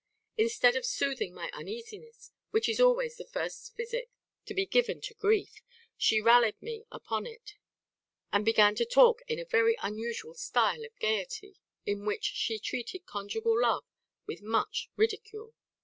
[0.35, 4.09] Instead of soothing my uneasiness, which is always the first physic
[4.47, 5.61] to be given to grief,
[5.95, 7.53] she rallied me upon it,
[8.33, 13.05] and began to talk in a very unusual stile of gaiety, in which she treated
[13.05, 13.85] conjugal love
[14.25, 15.53] with much ridicule.